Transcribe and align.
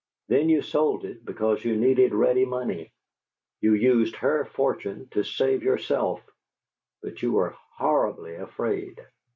Then 0.29 0.49
you 0.49 0.63
sold 0.63 1.05
it 1.05 1.23
because 1.23 1.63
you 1.63 1.77
needed 1.77 2.11
ready 2.11 2.43
money. 2.43 2.91
You 3.59 3.75
used 3.75 4.15
her 4.15 4.45
fortune 4.45 5.07
to 5.09 5.21
save 5.21 5.61
yourself 5.61 6.27
but 7.03 7.21
you 7.21 7.33
were 7.33 7.53
horribly 7.77 8.33
afraid! 8.33 8.99